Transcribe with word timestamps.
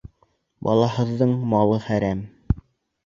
Балаһыҙҙың 0.67 1.35
малы 1.53 1.81
хәрәм 1.89 2.25